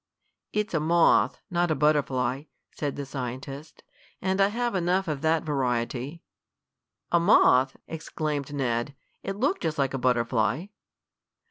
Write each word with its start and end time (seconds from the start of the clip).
"It's 0.51 0.73
a 0.73 0.79
moth, 0.79 1.39
not 1.51 1.69
a 1.69 1.75
butterfly," 1.75 2.45
said 2.71 2.95
the 2.95 3.05
scientist, 3.05 3.83
"and 4.19 4.41
I 4.41 4.47
have 4.47 4.73
enough 4.73 5.07
of 5.07 5.21
that 5.21 5.43
variety." 5.43 6.23
"A 7.11 7.19
moth!" 7.19 7.77
exclaimed 7.87 8.51
Ned. 8.51 8.95
"It 9.21 9.35
looked 9.35 9.61
just 9.61 9.77
like 9.77 9.93
a 9.93 9.99
butterfly." 9.99 10.65